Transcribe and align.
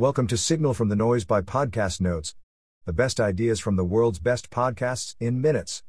Welcome 0.00 0.28
to 0.28 0.38
Signal 0.38 0.72
from 0.72 0.88
the 0.88 0.96
Noise 0.96 1.26
by 1.26 1.42
Podcast 1.42 2.00
Notes, 2.00 2.34
the 2.86 2.92
best 2.94 3.20
ideas 3.20 3.60
from 3.60 3.76
the 3.76 3.84
world's 3.84 4.18
best 4.18 4.48
podcasts 4.48 5.14
in 5.20 5.42
minutes. 5.42 5.82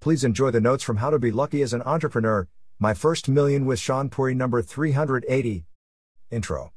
Please 0.00 0.24
enjoy 0.24 0.50
the 0.50 0.60
notes 0.60 0.82
from 0.82 0.96
How 0.96 1.10
to 1.10 1.18
Be 1.20 1.30
Lucky 1.30 1.62
as 1.62 1.72
an 1.72 1.80
Entrepreneur, 1.82 2.48
My 2.80 2.92
First 2.92 3.28
Million 3.28 3.64
with 3.64 3.78
Shaan 3.78 4.10
Puri 4.10 4.34
number 4.34 4.62
380. 4.62 5.64
Intro. 6.28 6.72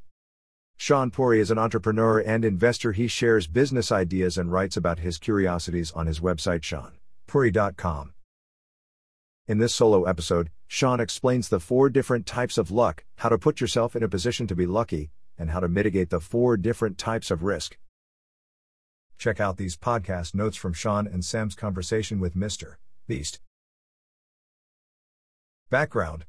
Shaan 0.79 1.11
Puri 1.11 1.39
is 1.39 1.49
an 1.49 1.57
entrepreneur 1.57 2.19
and 2.19 2.45
investor. 2.45 2.91
He 2.91 3.07
shares 3.07 3.47
business 3.47 3.91
ideas 3.91 4.37
and 4.37 4.51
writes 4.51 4.77
about 4.77 4.99
his 4.99 5.17
curiosities 5.17 5.91
on 5.93 6.05
his 6.05 6.19
website 6.19 6.61
shaanpuri.com. 6.61 8.13
In 9.47 9.57
this 9.57 9.73
solo 9.73 10.03
episode, 10.03 10.51
Shaan 10.69 10.99
explains 10.99 11.49
the 11.49 11.59
four 11.59 11.89
different 11.89 12.27
types 12.27 12.59
of 12.59 12.69
luck, 12.69 13.05
how 13.15 13.29
to 13.29 13.39
put 13.39 13.59
yourself 13.59 13.95
in 13.95 14.03
a 14.03 14.07
position 14.07 14.45
to 14.45 14.55
be 14.55 14.67
lucky, 14.67 15.09
and 15.39 15.49
how 15.49 15.61
to 15.61 15.67
mitigate 15.67 16.09
the 16.09 16.19
four 16.19 16.57
different 16.57 16.97
types 16.97 17.31
of 17.31 17.41
risk. 17.41 17.77
Check 19.17 19.39
out 19.39 19.57
these 19.57 19.75
podcast 19.75 20.35
notes 20.35 20.57
from 20.57 20.73
Shaan 20.73 21.11
and 21.11 21.25
Sam's 21.25 21.55
conversation 21.55 22.19
with 22.19 22.35
Mr. 22.35 22.75
Beast. 23.07 23.39
Background 25.69 26.25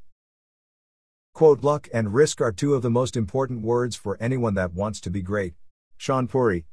Quote 1.34 1.62
Luck 1.62 1.88
and 1.92 2.14
risk 2.14 2.40
are 2.40 2.52
two 2.52 2.74
of 2.74 2.82
the 2.82 2.90
most 2.90 3.16
important 3.16 3.62
words 3.62 3.96
for 3.96 4.16
anyone 4.20 4.54
that 4.54 4.74
wants 4.74 5.00
to 5.00 5.10
be 5.10 5.22
great. 5.22 5.54
Shaan 5.98 6.28
Puri. 6.28 6.66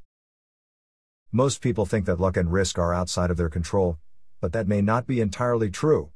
Most 1.31 1.61
people 1.61 1.85
think 1.85 2.05
that 2.05 2.19
luck 2.19 2.37
and 2.37 2.51
risk 2.51 2.77
are 2.77 2.93
outside 2.93 3.29
of 3.31 3.37
their 3.37 3.49
control, 3.49 3.97
but 4.39 4.53
that 4.53 4.67
may 4.67 4.81
not 4.81 5.07
be 5.07 5.21
entirely 5.21 5.69
true. 5.69 6.11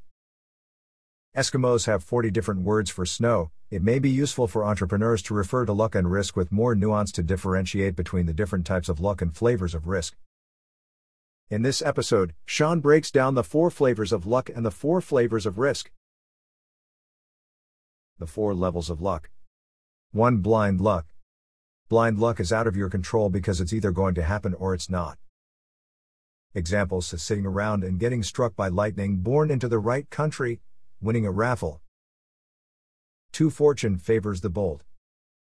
Eskimos 1.36 1.86
have 1.86 2.04
40 2.04 2.30
different 2.30 2.62
words 2.62 2.90
for 2.90 3.06
snow. 3.06 3.50
It 3.72 3.82
may 3.82 3.98
be 3.98 4.10
useful 4.10 4.48
for 4.48 4.66
entrepreneurs 4.66 5.22
to 5.22 5.32
refer 5.32 5.64
to 5.64 5.72
luck 5.72 5.94
and 5.94 6.12
risk 6.12 6.36
with 6.36 6.52
more 6.52 6.74
nuance 6.74 7.10
to 7.12 7.22
differentiate 7.22 7.96
between 7.96 8.26
the 8.26 8.34
different 8.34 8.66
types 8.66 8.90
of 8.90 9.00
luck 9.00 9.22
and 9.22 9.34
flavors 9.34 9.74
of 9.74 9.88
risk. 9.88 10.14
In 11.48 11.62
this 11.62 11.80
episode, 11.80 12.34
Shaan 12.46 12.82
breaks 12.82 13.10
down 13.10 13.34
the 13.34 13.42
four 13.42 13.70
flavors 13.70 14.12
of 14.12 14.26
luck 14.26 14.50
and 14.54 14.62
the 14.62 14.70
four 14.70 15.00
flavors 15.00 15.46
of 15.46 15.56
risk. 15.56 15.90
The 18.18 18.26
four 18.26 18.52
levels 18.52 18.90
of 18.90 19.00
luck. 19.00 19.30
1. 20.10 20.42
Blind 20.42 20.82
luck. 20.82 21.06
Blind 21.88 22.18
luck 22.18 22.40
is 22.40 22.52
out 22.52 22.66
of 22.66 22.76
your 22.76 22.90
control 22.90 23.30
because 23.30 23.58
it's 23.58 23.72
either 23.72 23.90
going 23.90 24.14
to 24.16 24.22
happen 24.22 24.52
or 24.52 24.74
it's 24.74 24.90
not. 24.90 25.16
Examples 26.54 27.06
sitting 27.22 27.46
around 27.46 27.84
and 27.84 27.98
getting 27.98 28.22
struck 28.22 28.54
by 28.54 28.68
lightning, 28.68 29.16
born 29.16 29.50
into 29.50 29.66
the 29.66 29.78
right 29.78 30.10
country, 30.10 30.60
winning 31.00 31.24
a 31.24 31.30
raffle. 31.30 31.81
2. 33.32 33.48
Fortune 33.48 33.96
favors 33.96 34.42
the 34.42 34.50
bold. 34.50 34.84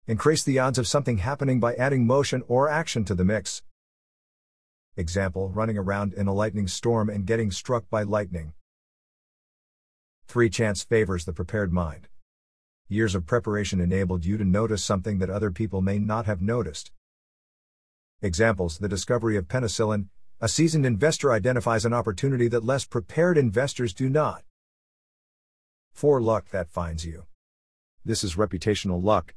Increase 0.07 0.45
the 0.45 0.61
odds 0.61 0.79
of 0.79 0.87
something 0.87 1.19
happening 1.19 1.59
by 1.59 1.75
adding 1.75 2.07
motion 2.07 2.43
or 2.47 2.69
action 2.69 3.05
to 3.05 3.15
the 3.15 3.25
mix. 3.25 3.63
Example 4.97 5.51
running 5.51 5.77
around 5.77 6.13
in 6.15 6.29
a 6.29 6.33
lightning 6.33 6.69
storm 6.69 7.11
and 7.11 7.27
getting 7.27 7.51
struck 7.51 7.91
by 7.91 8.05
lightning. 8.05 8.53
3. 10.29 10.49
Chance 10.49 10.85
favors 10.85 11.25
the 11.25 11.33
prepared 11.33 11.73
mind. 11.73 12.07
Years 12.89 13.17
of 13.17 13.27
preparation 13.27 13.81
enabled 13.81 14.25
you 14.25 14.37
to 14.39 14.45
notice 14.45 14.85
something 14.85 15.19
that 15.19 15.31
other 15.31 15.51
people 15.51 15.83
may 15.83 15.99
not 15.99 16.27
have 16.27 16.41
noticed. 16.41 16.93
Examples 18.23 18.79
The 18.79 18.89
discovery 18.89 19.37
of 19.37 19.49
penicillin, 19.49 20.07
a 20.41 20.49
seasoned 20.49 20.87
investor 20.87 21.33
identifies 21.33 21.85
an 21.85 21.93
opportunity 21.93 22.47
that 22.49 22.65
less 22.65 22.85
prepared 22.85 23.37
investors 23.37 23.93
do 23.93 24.09
not. 24.09 24.45
4. 25.93 26.21
Luck 26.21 26.51
that 26.51 26.69
finds 26.69 27.05
you. 27.05 27.25
This 28.07 28.23
is 28.23 28.37
reputational 28.37 29.03
luck. 29.03 29.35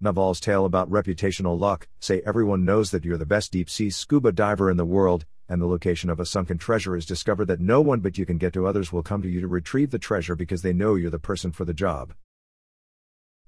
Naval's 0.00 0.40
tale 0.40 0.64
about 0.64 0.90
reputational 0.90 1.60
luck 1.60 1.86
say 2.00 2.22
everyone 2.24 2.64
knows 2.64 2.90
that 2.90 3.04
you're 3.04 3.18
the 3.18 3.26
best 3.26 3.52
deep 3.52 3.68
sea 3.68 3.90
scuba 3.90 4.32
diver 4.32 4.70
in 4.70 4.78
the 4.78 4.86
world, 4.86 5.26
and 5.46 5.60
the 5.60 5.66
location 5.66 6.08
of 6.08 6.20
a 6.20 6.24
sunken 6.24 6.56
treasure 6.56 6.96
is 6.96 7.04
discovered 7.04 7.44
that 7.44 7.60
no 7.60 7.82
one 7.82 8.00
but 8.00 8.16
you 8.16 8.24
can 8.24 8.38
get 8.38 8.54
to 8.54 8.66
others 8.66 8.94
will 8.94 9.02
come 9.02 9.20
to 9.20 9.28
you 9.28 9.42
to 9.42 9.46
retrieve 9.46 9.90
the 9.90 9.98
treasure 9.98 10.34
because 10.34 10.62
they 10.62 10.72
know 10.72 10.94
you're 10.94 11.10
the 11.10 11.18
person 11.18 11.52
for 11.52 11.66
the 11.66 11.74
job. 11.74 12.14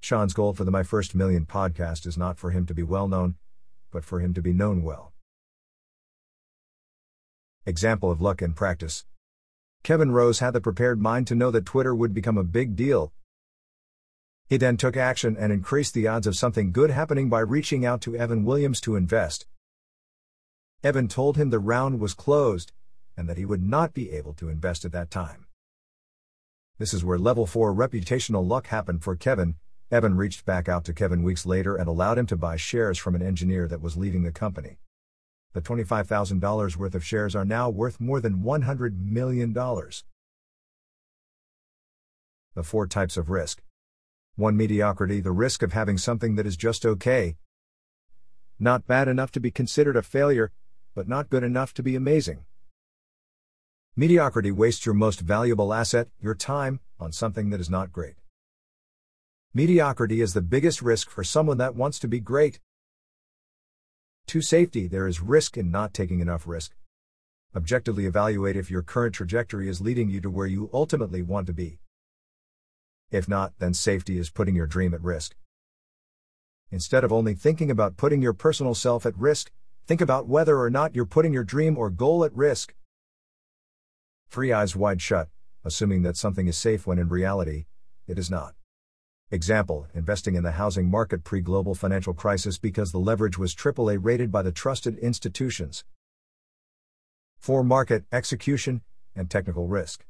Shaan's 0.02 0.34
goal 0.34 0.52
for 0.52 0.64
the 0.64 0.70
My 0.70 0.82
First 0.82 1.14
Million 1.14 1.46
podcast 1.46 2.06
is 2.06 2.18
not 2.18 2.36
for 2.36 2.50
him 2.50 2.66
to 2.66 2.74
be 2.74 2.82
well 2.82 3.08
known, 3.08 3.36
but 3.90 4.04
for 4.04 4.20
him 4.20 4.34
to 4.34 4.42
be 4.42 4.52
known 4.52 4.82
well. 4.82 5.14
Example 7.64 8.10
of 8.10 8.20
luck 8.20 8.42
in 8.42 8.52
practice. 8.52 9.06
Kevin 9.82 10.10
Rose 10.10 10.40
had 10.40 10.50
the 10.50 10.60
prepared 10.60 11.00
mind 11.00 11.26
to 11.28 11.34
know 11.34 11.50
that 11.50 11.64
Twitter 11.64 11.94
would 11.94 12.12
become 12.12 12.36
a 12.36 12.44
big 12.44 12.76
deal. 12.76 13.14
He 14.50 14.56
then 14.56 14.76
took 14.76 14.96
action 14.96 15.36
and 15.38 15.52
increased 15.52 15.94
the 15.94 16.08
odds 16.08 16.26
of 16.26 16.34
something 16.34 16.72
good 16.72 16.90
happening 16.90 17.28
by 17.28 17.38
reaching 17.38 17.86
out 17.86 18.00
to 18.00 18.16
Evan 18.16 18.44
Williams 18.44 18.80
to 18.80 18.96
invest. 18.96 19.46
Evan 20.82 21.06
told 21.06 21.36
him 21.36 21.50
the 21.50 21.60
round 21.60 22.00
was 22.00 22.14
closed 22.14 22.72
and 23.16 23.28
that 23.28 23.36
he 23.36 23.44
would 23.44 23.62
not 23.62 23.94
be 23.94 24.10
able 24.10 24.32
to 24.34 24.48
invest 24.48 24.84
at 24.84 24.90
that 24.90 25.08
time. 25.08 25.46
This 26.78 26.92
is 26.92 27.04
where 27.04 27.16
level 27.16 27.46
4 27.46 27.72
reputational 27.72 28.44
luck 28.44 28.66
happened 28.66 29.04
for 29.04 29.14
Kevin. 29.14 29.54
Evan 29.88 30.16
reached 30.16 30.44
back 30.44 30.68
out 30.68 30.84
to 30.86 30.92
Kevin 30.92 31.22
weeks 31.22 31.46
later 31.46 31.76
and 31.76 31.86
allowed 31.86 32.18
him 32.18 32.26
to 32.26 32.36
buy 32.36 32.56
shares 32.56 32.98
from 32.98 33.14
an 33.14 33.22
engineer 33.22 33.68
that 33.68 33.80
was 33.80 33.96
leaving 33.96 34.24
the 34.24 34.32
company. 34.32 34.78
The 35.52 35.62
$25,000 35.62 36.76
worth 36.76 36.96
of 36.96 37.04
shares 37.04 37.36
are 37.36 37.44
now 37.44 37.70
worth 37.70 38.00
more 38.00 38.20
than 38.20 38.42
$100 38.42 38.98
million. 38.98 39.52
The 42.54 42.64
four 42.64 42.88
types 42.88 43.16
of 43.16 43.30
risk 43.30 43.62
1. 44.40 44.56
Mediocrity, 44.56 45.20
the 45.20 45.32
risk 45.32 45.62
of 45.62 45.74
having 45.74 45.98
something 45.98 46.34
that 46.34 46.46
is 46.46 46.56
just 46.56 46.86
okay. 46.86 47.36
Not 48.58 48.86
bad 48.86 49.06
enough 49.06 49.30
to 49.32 49.40
be 49.40 49.50
considered 49.50 49.96
a 49.96 50.02
failure, 50.02 50.50
but 50.94 51.06
not 51.06 51.28
good 51.28 51.44
enough 51.44 51.74
to 51.74 51.82
be 51.82 51.94
amazing. 51.94 52.44
Mediocrity 53.94 54.50
wastes 54.50 54.86
your 54.86 54.94
most 54.94 55.20
valuable 55.20 55.74
asset, 55.74 56.08
your 56.18 56.34
time, 56.34 56.80
on 56.98 57.12
something 57.12 57.50
that 57.50 57.60
is 57.60 57.68
not 57.68 57.92
great. 57.92 58.14
Mediocrity 59.52 60.22
is 60.22 60.32
the 60.32 60.40
biggest 60.40 60.80
risk 60.80 61.10
for 61.10 61.22
someone 61.22 61.58
that 61.58 61.76
wants 61.76 61.98
to 61.98 62.08
be 62.08 62.18
great. 62.18 62.60
To 64.28 64.40
safety, 64.40 64.86
there 64.86 65.06
is 65.06 65.20
risk 65.20 65.58
in 65.58 65.70
not 65.70 65.92
taking 65.92 66.20
enough 66.20 66.46
risk. 66.46 66.74
Objectively 67.54 68.06
evaluate 68.06 68.56
if 68.56 68.70
your 68.70 68.82
current 68.82 69.14
trajectory 69.14 69.68
is 69.68 69.82
leading 69.82 70.08
you 70.08 70.22
to 70.22 70.30
where 70.30 70.46
you 70.46 70.70
ultimately 70.72 71.20
want 71.20 71.46
to 71.48 71.52
be. 71.52 71.78
If 73.10 73.28
not, 73.28 73.52
then 73.58 73.74
safety 73.74 74.18
is 74.18 74.30
putting 74.30 74.54
your 74.54 74.66
dream 74.66 74.94
at 74.94 75.02
risk. 75.02 75.34
Instead 76.70 77.02
of 77.02 77.12
only 77.12 77.34
thinking 77.34 77.70
about 77.70 77.96
putting 77.96 78.22
your 78.22 78.32
personal 78.32 78.74
self 78.74 79.04
at 79.04 79.18
risk, 79.18 79.50
think 79.86 80.00
about 80.00 80.28
whether 80.28 80.60
or 80.60 80.70
not 80.70 80.94
you're 80.94 81.04
putting 81.04 81.32
your 81.32 81.42
dream 81.42 81.76
or 81.76 81.90
goal 81.90 82.24
at 82.24 82.34
risk. 82.34 82.74
Free 84.28 84.52
eyes 84.52 84.76
wide 84.76 85.02
shut, 85.02 85.28
assuming 85.64 86.02
that 86.02 86.16
something 86.16 86.46
is 86.46 86.56
safe 86.56 86.86
when 86.86 87.00
in 87.00 87.08
reality, 87.08 87.66
it 88.06 88.18
is 88.18 88.30
not. 88.30 88.54
Example 89.32 89.86
investing 89.94 90.36
in 90.36 90.44
the 90.44 90.52
housing 90.52 90.88
market 90.88 91.24
pre 91.24 91.40
global 91.40 91.74
financial 91.74 92.14
crisis 92.14 92.58
because 92.58 92.92
the 92.92 92.98
leverage 92.98 93.38
was 93.38 93.54
AAA 93.54 93.98
rated 94.00 94.30
by 94.30 94.42
the 94.42 94.52
trusted 94.52 94.98
institutions. 94.98 95.84
4. 97.38 97.64
Market, 97.64 98.04
execution, 98.12 98.82
and 99.16 99.30
technical 99.30 99.66
risk. 99.66 100.04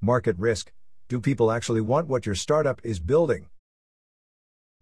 Market 0.00 0.36
risk 0.38 0.72
do 1.08 1.20
people 1.20 1.52
actually 1.52 1.80
want 1.80 2.08
what 2.08 2.26
your 2.26 2.34
startup 2.34 2.80
is 2.84 2.98
building? 2.98 3.46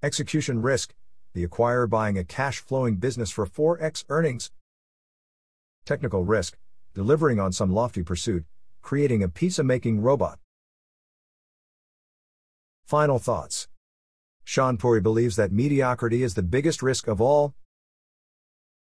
Execution 0.03 0.62
risk 0.62 0.95
the 1.35 1.47
acquirer 1.47 1.91
buying 1.91 2.17
a 2.17 2.25
cash 2.25 2.61
flowing 2.61 2.95
business 2.97 3.31
for 3.31 3.45
4x 3.45 4.05
earnings. 4.09 4.53
Technical 5.85 6.25
risk 6.25 6.57
delivering 6.95 7.41
on 7.41 7.53
some 7.53 7.75
lofty 7.75 8.05
pursuit, 8.05 8.45
creating 8.81 9.23
a 9.23 9.29
pizza 9.29 9.65
making 9.65 10.01
robot. 10.01 10.39
Final 12.85 13.19
thoughts. 13.19 13.67
Shaan 14.47 14.79
Puri 14.79 15.01
believes 15.01 15.35
that 15.35 15.51
mediocrity 15.51 16.23
is 16.23 16.35
the 16.35 16.43
biggest 16.43 16.83
risk 16.83 17.09
of 17.09 17.21
all. 17.21 17.53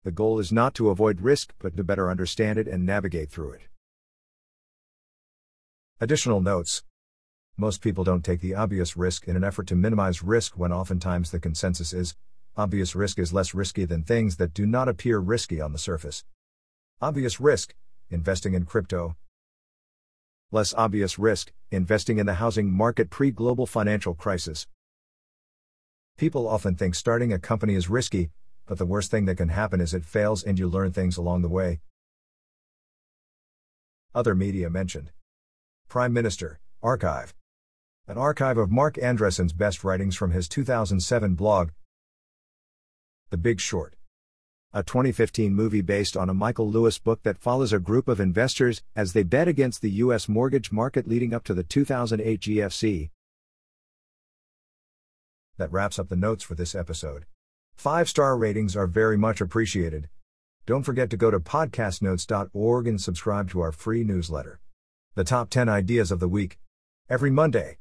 The 0.02 0.10
goal 0.10 0.40
is 0.40 0.50
not 0.50 0.74
to 0.74 0.90
avoid 0.90 1.20
risk, 1.20 1.54
but 1.60 1.76
to 1.76 1.84
better 1.84 2.10
understand 2.10 2.58
it 2.58 2.66
and 2.66 2.84
navigate 2.84 3.30
through 3.30 3.52
it. 3.52 3.60
Additional 6.00 6.40
notes 6.40 6.82
Most 7.56 7.82
people 7.82 8.04
don't 8.04 8.24
take 8.24 8.40
the 8.40 8.54
obvious 8.54 8.96
risk 8.96 9.28
in 9.28 9.36
an 9.36 9.44
effort 9.44 9.66
to 9.68 9.76
minimize 9.76 10.22
risk 10.22 10.58
when 10.58 10.72
oftentimes 10.72 11.30
the 11.30 11.40
consensus 11.40 11.92
is 11.92 12.14
obvious 12.56 12.94
risk 12.94 13.18
is 13.18 13.32
less 13.32 13.54
risky 13.54 13.84
than 13.84 14.02
things 14.02 14.36
that 14.36 14.54
do 14.54 14.66
not 14.66 14.88
appear 14.88 15.18
risky 15.18 15.60
on 15.60 15.72
the 15.72 15.78
surface. 15.78 16.24
Obvious 17.00 17.40
risk 17.40 17.74
investing 18.10 18.54
in 18.54 18.64
crypto, 18.64 19.16
less 20.50 20.74
obvious 20.74 21.18
risk, 21.18 21.52
investing 21.70 22.18
in 22.18 22.26
the 22.26 22.34
housing 22.34 22.70
market 22.72 23.08
pre 23.08 23.30
global 23.30 23.66
financial 23.66 24.14
crisis. 24.14 24.66
People 26.18 26.48
often 26.48 26.74
think 26.74 26.94
starting 26.94 27.32
a 27.32 27.38
company 27.38 27.74
is 27.74 27.88
risky, 27.88 28.30
but 28.66 28.78
the 28.78 28.86
worst 28.86 29.10
thing 29.10 29.24
that 29.26 29.36
can 29.36 29.48
happen 29.48 29.80
is 29.80 29.94
it 29.94 30.04
fails 30.04 30.42
and 30.42 30.58
you 30.58 30.68
learn 30.68 30.92
things 30.92 31.16
along 31.16 31.42
the 31.42 31.48
way. 31.48 31.80
Other 34.14 34.34
media 34.34 34.68
mentioned 34.68 35.12
Prime 35.88 36.12
Minister, 36.12 36.58
Archive. 36.82 37.32
An 38.08 38.18
archive 38.18 38.58
of 38.58 38.70
Marc 38.70 38.96
Andreessen's 38.96 39.52
best 39.52 39.84
writings 39.84 40.16
from 40.16 40.32
his 40.32 40.48
2007 40.48 41.34
blog, 41.34 41.70
The 43.30 43.36
Big 43.36 43.60
Short. 43.60 43.94
A 44.72 44.82
2015 44.82 45.52
movie 45.52 45.80
based 45.80 46.16
on 46.16 46.28
a 46.28 46.34
Michael 46.34 46.70
Lewis 46.70 46.98
book 46.98 47.22
that 47.22 47.38
follows 47.38 47.72
a 47.72 47.78
group 47.78 48.08
of 48.08 48.20
investors 48.20 48.82
as 48.94 49.12
they 49.12 49.22
bet 49.22 49.48
against 49.48 49.82
the 49.82 49.90
U.S. 49.90 50.28
mortgage 50.28 50.70
market 50.70 51.08
leading 51.08 51.34
up 51.34 51.44
to 51.44 51.54
the 51.54 51.62
2008 51.62 52.40
GFC. 52.40 53.10
That 55.56 55.72
wraps 55.72 55.98
up 55.98 56.08
the 56.08 56.16
notes 56.16 56.42
for 56.42 56.54
this 56.54 56.74
episode. 56.74 57.26
Five 57.74 58.08
star 58.08 58.36
ratings 58.36 58.76
are 58.76 58.86
very 58.86 59.18
much 59.18 59.40
appreciated. 59.40 60.08
Don't 60.66 60.84
forget 60.84 61.10
to 61.10 61.16
go 61.16 61.30
to 61.30 61.40
podcastnotes.org 61.40 62.86
and 62.86 63.00
subscribe 63.00 63.50
to 63.50 63.60
our 63.60 63.72
free 63.72 64.04
newsletter. 64.04 64.60
The 65.14 65.24
top 65.24 65.50
10 65.50 65.68
ideas 65.68 66.10
of 66.10 66.20
the 66.20 66.28
week. 66.28 66.58
Every 67.08 67.30
Monday. 67.30 67.78